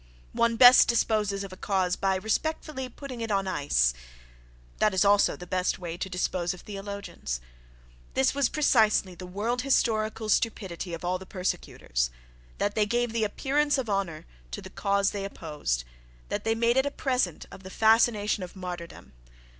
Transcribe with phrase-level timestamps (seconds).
[0.33, 5.45] —One best disposes of a cause by respectfully putting it on ice—that is also the
[5.45, 7.39] best way to dispose of theologians....
[8.15, 12.09] This was precisely the world historical stupidity of all the persecutors:
[12.57, 16.87] that they gave the appearance of honour to the cause they opposed—that they made it
[16.87, 19.13] a present of the fascination of martyrdom....